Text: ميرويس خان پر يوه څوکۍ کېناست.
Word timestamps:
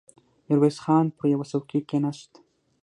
ميرويس 0.47 0.77
خان 0.83 1.05
پر 1.17 1.25
يوه 1.33 1.45
څوکۍ 1.51 1.79
کېناست. 1.89 2.31